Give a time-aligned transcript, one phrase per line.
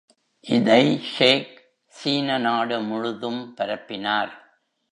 [0.47, 0.99] இதை
[1.15, 1.51] ஷேக்
[1.87, 4.31] சீன நாடு முழுதும் பரப்பினார்.